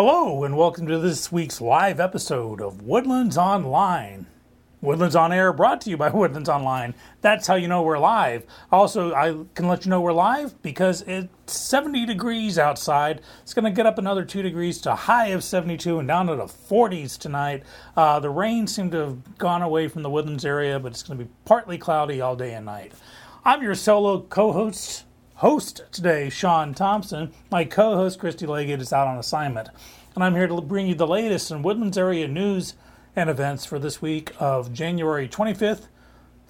[0.00, 4.26] Hello, and welcome to this week's live episode of Woodlands Online.
[4.80, 6.94] Woodlands on Air brought to you by Woodlands Online.
[7.20, 8.46] That's how you know we're live.
[8.70, 13.22] Also, I can let you know we're live because it's 70 degrees outside.
[13.42, 16.28] It's going to get up another 2 degrees to a high of 72 and down
[16.28, 17.64] to the 40s tonight.
[17.96, 21.18] Uh, the rain seemed to have gone away from the Woodlands area, but it's going
[21.18, 22.92] to be partly cloudy all day and night.
[23.44, 25.06] I'm your solo co host,
[25.38, 27.32] host today, Sean Thompson.
[27.48, 29.68] My co host, Christy Leggett, is out on assignment.
[30.16, 32.74] And I'm here to bring you the latest in Woodlands area news
[33.14, 35.86] and events for this week of January 25th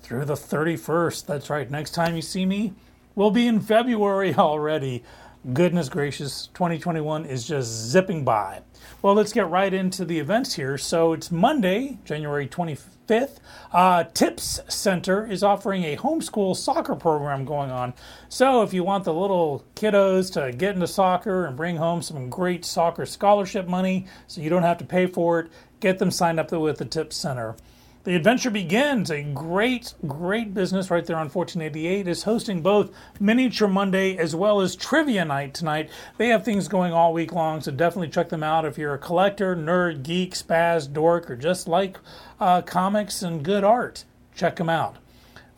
[0.00, 1.26] through the 31st.
[1.26, 2.72] That's right, next time you see me,
[3.14, 5.04] we'll be in February already.
[5.52, 8.62] Goodness gracious, 2021 is just zipping by.
[9.02, 10.76] Well, let's get right into the events here.
[10.76, 13.38] So it's Monday, January 25th.
[13.72, 17.94] Uh, Tips Center is offering a homeschool soccer program going on.
[18.28, 22.28] So if you want the little kiddos to get into soccer and bring home some
[22.28, 26.40] great soccer scholarship money so you don't have to pay for it, get them signed
[26.40, 27.54] up with the Tips Center.
[28.08, 29.10] The adventure begins.
[29.10, 34.62] A great, great business right there on 1488 is hosting both Miniature Monday as well
[34.62, 35.90] as Trivia Night tonight.
[36.16, 38.98] They have things going all week long, so definitely check them out if you're a
[38.98, 41.98] collector, nerd, geek, spaz, dork, or just like
[42.40, 44.06] uh, comics and good art.
[44.34, 44.96] Check them out.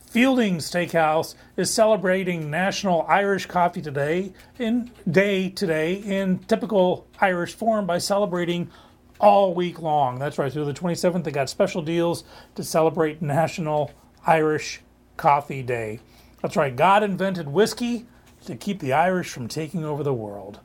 [0.00, 7.86] Fielding Steakhouse is celebrating National Irish Coffee today in day today in typical Irish form
[7.86, 8.72] by celebrating
[9.20, 10.18] all week long.
[10.18, 13.92] That's right, through the 27th, they got special deals to celebrate National
[14.26, 14.80] Irish
[15.16, 16.00] Coffee Day.
[16.42, 18.06] That's right, God invented whiskey
[18.46, 20.60] to keep the Irish from taking over the world.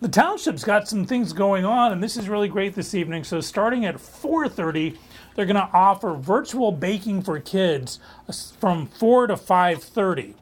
[0.00, 3.24] The township's got some things going on, and this is really great this evening.
[3.24, 4.98] So, starting at 4:30,
[5.34, 10.34] they're going to offer virtual baking for kids uh, from 4 to 5:30.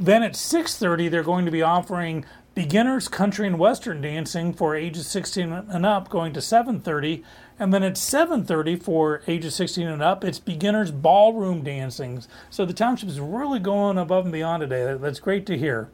[0.00, 5.06] Then at 6:30, they're going to be offering beginners country and western dancing for ages
[5.06, 7.22] 16 and up going to 7.30
[7.58, 12.72] and then at 7.30 for ages 16 and up it's beginners ballroom dancing so the
[12.72, 14.96] township is really going above and beyond today.
[15.00, 15.90] That's great to hear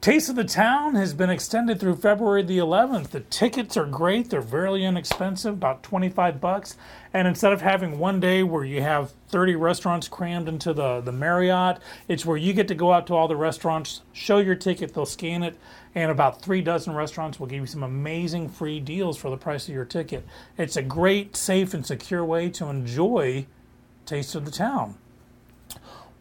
[0.00, 3.08] Taste of the Town has been extended through February the 11th.
[3.08, 4.30] The tickets are great.
[4.30, 6.76] They're very inexpensive, about 25 bucks.
[7.12, 11.10] And instead of having one day where you have 30 restaurants crammed into the, the
[11.10, 14.94] Marriott, it's where you get to go out to all the restaurants, show your ticket,
[14.94, 15.58] they'll scan it,
[15.96, 19.66] and about three dozen restaurants will give you some amazing free deals for the price
[19.66, 20.24] of your ticket.
[20.56, 23.46] It's a great, safe, and secure way to enjoy
[24.06, 24.96] Taste of the Town.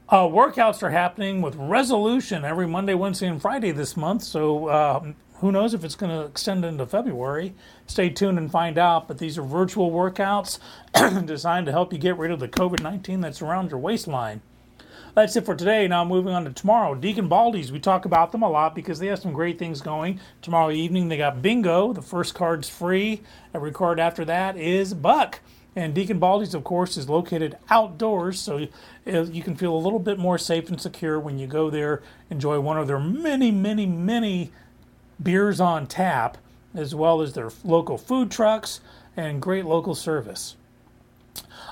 [0.10, 4.24] Uh, workouts are happening with resolution every Monday, Wednesday, and Friday this month.
[4.24, 7.54] So uh, who knows if it's going to extend into February?
[7.88, 9.10] Stay tuned and find out.
[9.10, 10.60] But these are virtual workouts
[11.26, 14.40] designed to help you get rid of the COVID 19 that's around your waistline.
[15.14, 15.86] That's it for today.
[15.90, 16.96] Now moving on to tomorrow.
[16.96, 20.22] Deacon Baldy's, we talk about them a lot because they have some great things going.
[20.42, 21.92] Tomorrow evening they got bingo.
[21.92, 23.24] The first card's free.
[23.54, 25.42] Every card after that is buck.
[25.78, 28.68] And Deacon Baldy's, of course, is located outdoors, so
[29.06, 32.02] you can feel a little bit more safe and secure when you go there,
[32.32, 34.52] enjoy one of their many, many, many
[35.22, 36.40] beers on tap,
[36.74, 38.82] as well as their local food trucks
[39.16, 40.56] and great local service.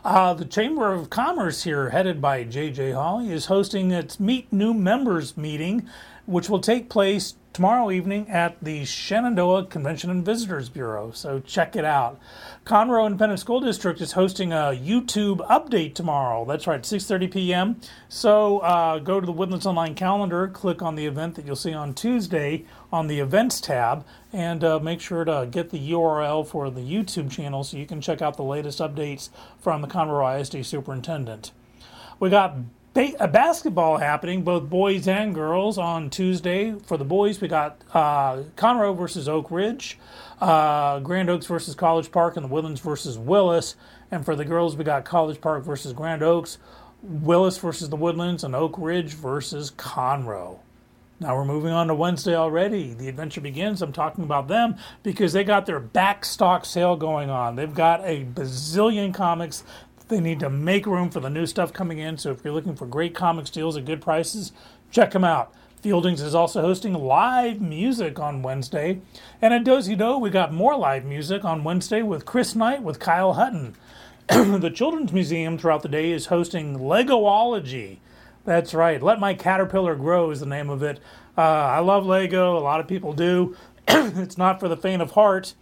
[0.03, 2.91] Uh, the Chamber of Commerce here, headed by J.J.
[2.91, 5.89] Hollie, is hosting its Meet New Members meeting,
[6.27, 11.11] which will take place tomorrow evening at the Shenandoah Convention and Visitors Bureau.
[11.11, 12.19] So check it out.
[12.65, 16.43] Conroe Independent School District is hosting a YouTube update tomorrow.
[16.43, 17.79] That's right, 6:30 p.m.
[18.09, 21.71] So uh, go to the Woodlands Online calendar, click on the event that you'll see
[21.71, 26.69] on Tuesday on the Events tab, and uh, make sure to get the URL for
[26.69, 30.65] the YouTube channel so you can check out the latest updates from the Conroe ISD
[30.65, 31.53] Superintendent.
[32.19, 32.57] We got
[32.95, 36.73] ba- basketball happening, both boys and girls, on Tuesday.
[36.85, 39.99] For the boys, we got uh, Conroe versus Oak Ridge,
[40.41, 43.75] uh, Grand Oaks versus College Park, and the Woodlands versus Willis.
[44.09, 46.57] And for the girls, we got College Park versus Grand Oaks,
[47.03, 50.59] Willis versus the Woodlands, and Oak Ridge versus Conroe.
[51.17, 52.93] Now we're moving on to Wednesday already.
[52.93, 53.81] The adventure begins.
[53.81, 57.55] I'm talking about them because they got their back stock sale going on.
[57.55, 59.63] They've got a bazillion comics
[60.07, 62.17] they need to make room for the new stuff coming in.
[62.17, 64.51] So if you're looking for great comics deals at good prices,
[64.91, 65.53] check them out.
[65.81, 69.01] Fieldings is also hosting live music on Wednesday.
[69.41, 72.99] And at Dosey Doe, we got more live music on Wednesday with Chris Knight with
[72.99, 73.75] Kyle Hutton.
[74.27, 77.99] the Children's Museum throughout the day is hosting Legoology.
[78.45, 79.01] That's right.
[79.01, 80.99] Let My Caterpillar Grow is the name of it.
[81.37, 82.57] Uh, I love Lego.
[82.57, 83.55] A lot of people do.
[83.87, 85.53] it's not for the faint of heart,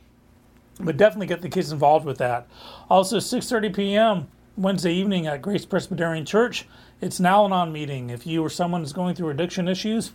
[0.79, 2.47] but definitely get the kids involved with that.
[2.89, 4.27] Also, 6:30 p.m.
[4.55, 6.67] Wednesday evening at Grace Presbyterian Church.
[7.01, 8.11] It's an Al Anon meeting.
[8.11, 10.11] If you or someone is going through addiction issues,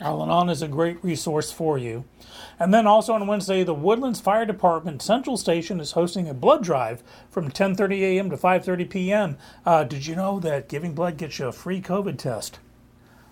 [0.00, 2.04] Al Anon is a great resource for you.
[2.58, 6.64] And then also on Wednesday, the Woodlands Fire Department Central Station is hosting a blood
[6.64, 8.30] drive from 10:30 a.m.
[8.30, 9.36] to 5:30 p.m.
[9.66, 12.60] Uh, did you know that giving blood gets you a free COVID test?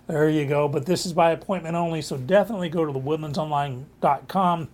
[0.06, 0.69] There you go.
[0.69, 4.69] But this is by appointment only, so definitely go to the woodlandsonline.com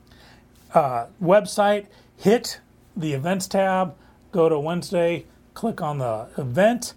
[0.74, 1.86] uh, website,
[2.16, 2.58] hit
[2.96, 3.94] the events tab,
[4.32, 6.94] go to Wednesday, click on the event,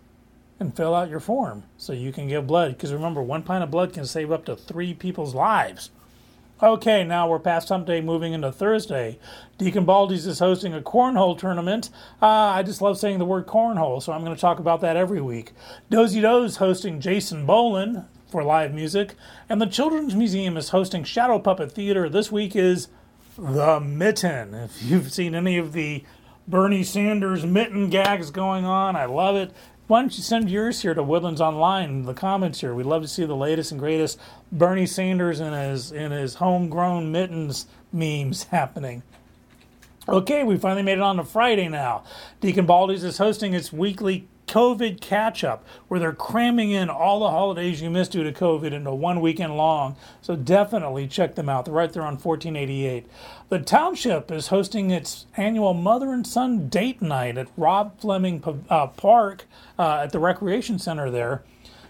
[0.60, 2.72] and fill out your form so you can give blood.
[2.72, 5.90] Because remember, one pint of blood can save up to three people's lives.
[6.63, 9.19] Okay, now we're past hump day, moving into Thursday.
[9.57, 11.90] Deacon Baldy's is hosting a cornhole tournament.
[12.22, 14.96] Uh, I just love saying the word cornhole, so I'm going to talk about that
[14.96, 15.52] every week.
[15.92, 19.16] Dosey Doe's hosting Jason Bolin for live music,
[19.50, 22.07] and the Children's Museum is hosting Shadow Puppet Theater.
[22.07, 22.88] This week is
[23.38, 24.54] The Mitten.
[24.54, 26.06] If you've seen any of the
[26.47, 29.51] Bernie Sanders mitten gags going on, I love it
[29.88, 32.74] why don't you send yours here to Woodlands Online in the comments here?
[32.74, 34.19] We'd love to see the latest and greatest
[34.51, 39.03] Bernie Sanders and his in his homegrown mittens memes happening.
[40.07, 42.04] Okay, we finally made it on to Friday now.
[42.40, 47.31] Deacon Baldy's is hosting its weekly COVID catch up, where they're cramming in all the
[47.31, 49.96] holidays you missed due to COVID into one weekend long.
[50.22, 51.66] So definitely check them out.
[51.66, 53.07] They're right there on 1488.
[53.50, 58.86] The township is hosting its annual mother and son date night at Rob Fleming uh,
[58.88, 59.46] Park
[59.80, 61.44] uh, at the Recreation Center there.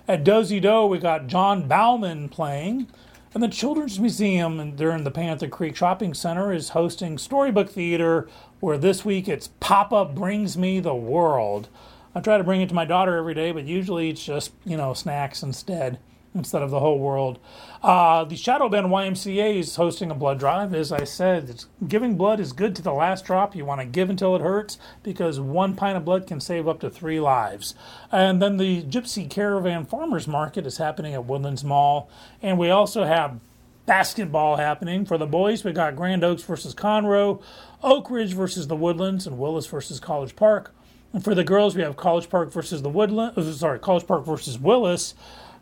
[0.07, 2.87] At Dosey Doe, we got John Bauman playing.
[3.35, 8.29] And the Children's Museum and during the Panther Creek Shopping Center is hosting Storybook Theater,
[8.61, 11.67] where this week it's Pop Up Brings Me the World.
[12.15, 14.77] I try to bring it to my daughter every day, but usually it's just, you
[14.77, 15.99] know, snacks instead,
[16.35, 17.39] instead of the whole world.
[17.81, 20.73] Uh, the Shadow Bend YMCA is hosting a blood drive.
[20.73, 23.55] As I said, giving blood is good to the last drop.
[23.55, 26.79] You want to give until it hurts because one pint of blood can save up
[26.81, 27.73] to three lives.
[28.11, 32.09] And then the Gypsy Caravan Farmers Market is happening at Woodlands Mall.
[32.41, 33.39] And we also have
[33.85, 35.05] basketball happening.
[35.05, 37.41] For the boys, we got Grand Oaks versus Conroe,
[37.83, 40.73] Oak Ridge versus the Woodlands, and Willis versus College Park.
[41.13, 43.37] And for the girls, we have College Park versus the Woodland.
[43.37, 45.15] Uh, sorry, College Park versus Willis,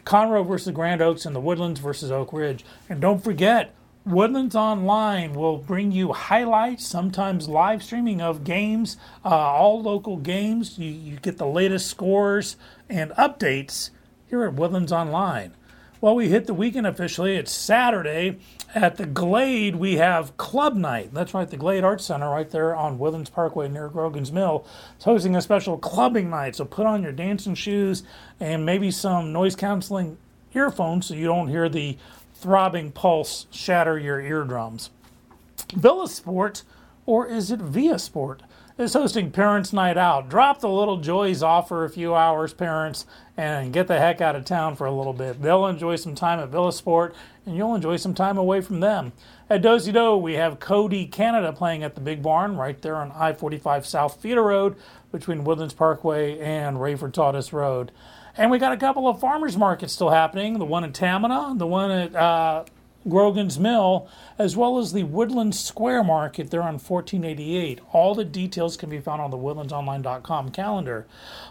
[0.06, 2.66] Conroe versus Grand Oaks, and the Woodlands versus Oak Ridge.
[2.90, 3.74] And don't forget,
[4.06, 10.78] Woodlands Online will bring you highlights, sometimes live streaming of games, uh, all local games.
[10.78, 12.58] You, you get the latest scores
[12.90, 13.92] and updates
[14.30, 15.54] here at Woodlands Online.
[16.04, 17.38] Well, we hit the weekend officially.
[17.38, 18.38] It's Saturday.
[18.76, 21.14] At the Glade, we have Club Night.
[21.14, 24.68] That's right, the Glade Arts Center right there on Woodlands Parkway near Grogan's Mill.
[24.98, 26.58] It's hosting a special clubbing night.
[26.58, 28.04] So put on your dancing shoes
[28.42, 30.18] and maybe some noise canceling
[30.54, 31.98] earphones so you don't hear the
[32.36, 34.90] throbbing pulse shatter your eardrums.
[35.74, 36.64] Villa Sport,
[37.06, 38.42] or is it Via Sport?
[38.76, 40.30] Is hosting Parents Night Out.
[40.30, 43.06] Drop the little joys off for a few hours, parents,
[43.38, 45.44] and get the heck out of town for a little bit.
[45.44, 47.14] They'll enjoy some time at Villa Sport,
[47.46, 49.14] and you'll enjoy some time away from them.
[49.48, 53.12] At Dosey Doe, we have Cody Canada playing at the Big Barn right there on
[53.12, 54.76] I 45 South Feeder Road
[55.12, 57.92] between Woodlands Parkway and Rayford Sawdust Road.
[58.36, 61.68] And we got a couple of farmers markets still happening the one in Tamina, the
[61.68, 62.66] one at uh,
[63.08, 64.08] Grogan's Mill,
[64.38, 67.80] as well as the Woodlands Square Market there on 1488.
[67.92, 71.06] All the details can be found on the woodlandsonline.com calendar.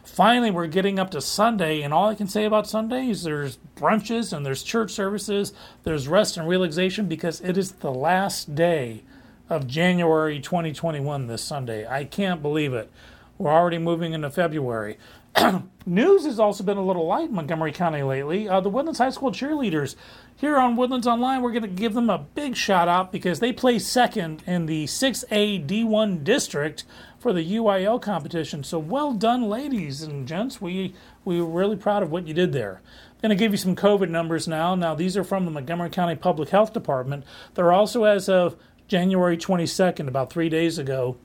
[0.04, 3.58] Finally, we're getting up to Sunday, and all I can say about Sunday is there's
[3.76, 5.52] brunches and there's church services,
[5.84, 9.02] there's rest and relaxation because it is the last day
[9.50, 11.86] of January 2021 this Sunday.
[11.86, 12.90] I can't believe it.
[13.42, 14.98] We're already moving into February.
[15.86, 18.48] News has also been a little light in Montgomery County lately.
[18.48, 19.96] Uh, the Woodlands High School cheerleaders
[20.36, 23.52] here on Woodlands Online, we're going to give them a big shout out because they
[23.52, 26.84] placed second in the 6A D1 district
[27.18, 28.62] for the UIL competition.
[28.62, 30.60] So well done, ladies and gents.
[30.60, 30.94] We
[31.24, 32.80] we were really proud of what you did there.
[33.22, 34.76] Going to give you some COVID numbers now.
[34.76, 37.24] Now these are from the Montgomery County Public Health Department.
[37.54, 38.54] They're also as of
[38.86, 41.16] January 22nd, about three days ago.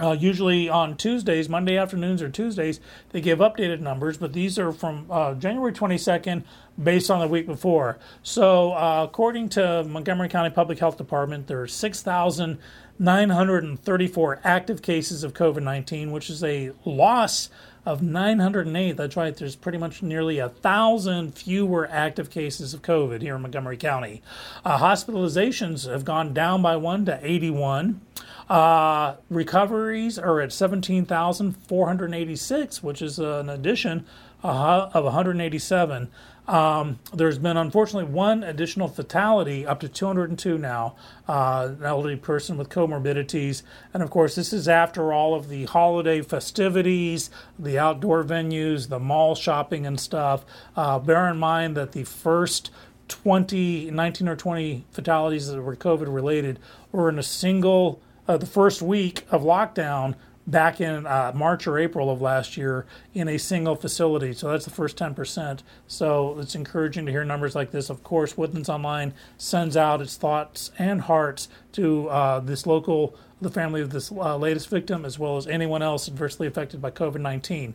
[0.00, 2.78] Uh, usually on Tuesdays, Monday afternoons or Tuesdays,
[3.10, 6.44] they give updated numbers, but these are from uh, January 22nd
[6.80, 7.98] based on the week before.
[8.22, 15.34] So, uh, according to Montgomery County Public Health Department, there are 6,934 active cases of
[15.34, 17.50] COVID 19, which is a loss
[17.84, 18.96] of 908.
[18.96, 23.42] That's right, there's pretty much nearly a thousand fewer active cases of COVID here in
[23.42, 24.22] Montgomery County.
[24.64, 28.00] Uh, hospitalizations have gone down by one to 81.
[28.48, 34.06] Uh, recoveries are at 17,486, which is an addition
[34.42, 36.10] uh, of 187.
[36.46, 40.96] Um, there's been unfortunately one additional fatality, up to 202 now,
[41.28, 43.62] uh, an elderly person with comorbidities.
[43.92, 47.28] And of course, this is after all of the holiday festivities,
[47.58, 50.46] the outdoor venues, the mall shopping and stuff.
[50.74, 52.70] Uh, bear in mind that the first
[53.08, 56.58] 20, 19 or 20 fatalities that were COVID related
[56.92, 60.14] were in a single, uh, the first week of lockdown
[60.48, 64.32] back in uh, March or April of last year in a single facility.
[64.32, 65.60] So that's the first 10%.
[65.86, 67.90] So it's encouraging to hear numbers like this.
[67.90, 73.50] Of course, Woodlands Online sends out its thoughts and hearts to uh, this local, the
[73.50, 77.20] family of this uh, latest victim, as well as anyone else adversely affected by COVID
[77.20, 77.74] 19.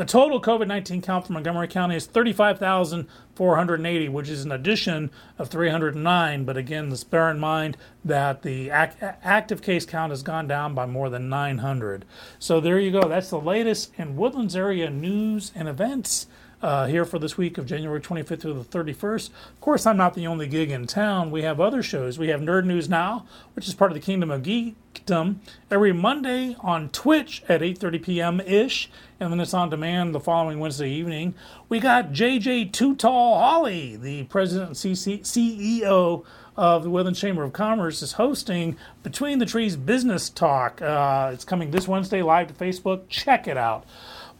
[0.00, 5.50] The total COVID 19 count for Montgomery County is 35,480, which is an addition of
[5.50, 6.44] 309.
[6.44, 10.86] But again, let's bear in mind that the active case count has gone down by
[10.86, 12.06] more than 900.
[12.38, 13.08] So there you go.
[13.08, 16.28] That's the latest in Woodlands area news and events
[16.62, 19.30] uh, here for this week of January 25th through the 31st.
[19.30, 21.30] Of course, I'm not the only gig in town.
[21.30, 22.18] We have other shows.
[22.18, 25.36] We have Nerd News Now, which is part of the Kingdom of Geekdom,
[25.70, 28.40] every Monday on Twitch at 8:30 p.m.
[28.40, 31.34] ish, and then it's on demand the following Wednesday evening.
[31.68, 36.24] We got JJ Too Tall Hollie, the president and CEO
[36.56, 40.82] of the Woodlands Chamber of Commerce is hosting Between the Trees Business Talk.
[40.82, 43.08] Uh, it's coming this Wednesday live to Facebook.
[43.08, 43.86] Check it out.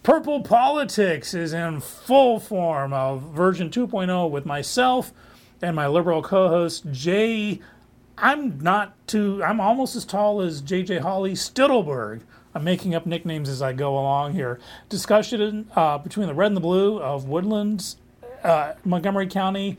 [0.03, 5.13] Purple Politics is in full form of version 2.0 with myself
[5.61, 7.61] and my liberal co-host Jay.
[8.17, 9.45] I'm not too.
[9.45, 12.23] I'm almost as tall as JJ Hollie Stittleberg.
[12.55, 14.59] I'm making up nicknames as I go along here.
[14.89, 17.99] Discussion uh, between the red and the blue of Woodlands,
[18.43, 19.77] uh, Montgomery County,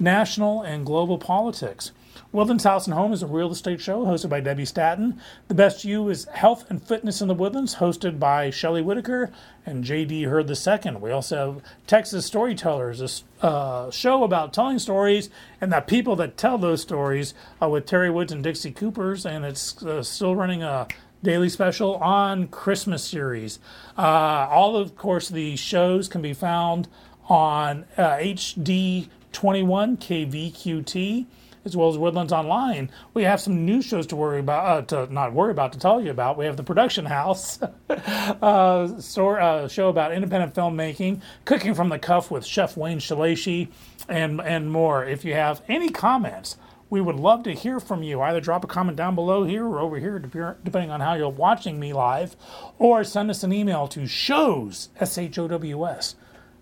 [0.00, 1.92] national and global politics.
[2.32, 5.20] Woodlands House and Home is a real estate show hosted by Debbie Staton.
[5.48, 9.30] The Best You is Health and Fitness in the Woodlands, hosted by Shelley Whitaker
[9.64, 10.24] and J.D.
[10.24, 10.96] Hurd II.
[10.96, 15.30] We also have Texas Storytellers, a uh, show about telling stories
[15.60, 19.44] and the people that tell those stories uh, with Terry Woods and Dixie Coopers, and
[19.44, 20.88] it's uh, still running a
[21.22, 23.58] daily special on Christmas series.
[23.96, 26.86] Uh, all of course the shows can be found
[27.28, 31.26] on HD21 uh, KVQT
[31.64, 32.90] as well as Woodlands Online.
[33.14, 36.00] We have some new shows to worry about, uh, to not worry about, to tell
[36.00, 36.36] you about.
[36.36, 37.94] We have the Production House, uh,
[38.42, 43.68] uh, show about independent filmmaking, cooking from the cuff with Chef Wayne Shalashi,
[44.08, 45.04] and and more.
[45.04, 46.56] If you have any comments.
[46.90, 48.20] We would love to hear from you.
[48.20, 51.80] Either drop a comment down below here or over here, depending on how you're watching
[51.80, 52.36] me live,
[52.78, 56.14] or send us an email to shows, S H O W S,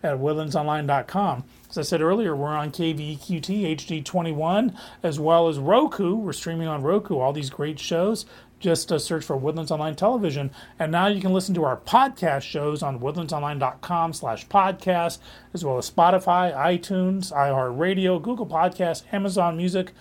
[0.03, 1.45] at woodlandsonline.com.
[1.71, 6.17] As I said earlier, we're on KVQT HD21 as well as Roku.
[6.17, 8.27] We're streaming on Roku, all these great shows.
[8.63, 10.53] Just uh, search for Woodlands Online Television.
[10.79, 15.19] And now you can listen to our podcast shows on woodlandsonline.com slash podcast,
[15.53, 19.93] as well as Spotify, iTunes, iHeartRadio, Google Podcasts, Amazon Music,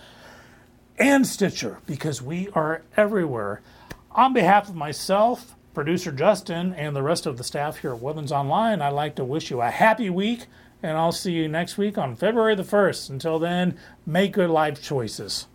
[0.96, 3.62] and Stitcher, because we are everywhere.
[4.12, 8.32] On behalf of myself, producer Justin, and the rest of the staff here at Woodlands
[8.32, 10.46] Online, I'd like to wish you a happy week
[10.82, 13.10] and I'll see you next week on February the 1st.
[13.10, 15.46] Until then, make good life choices.